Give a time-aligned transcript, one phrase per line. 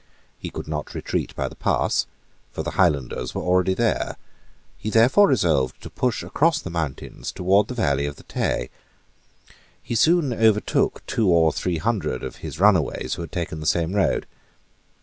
[0.39, 2.07] He could not retreat by the pass:
[2.51, 4.17] for the Highlanders were already there.
[4.79, 8.71] He therefore resolved to push across the mountains towards the valley of the Tay.
[9.83, 13.93] He soon overtook two or three hundred of his runaways who had taken the same
[13.93, 14.25] road.